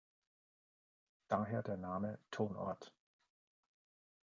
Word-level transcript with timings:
Daher 1.27 1.61
der 1.61 1.77
Name 1.77 2.17
"Ton-Ort". 2.31 2.91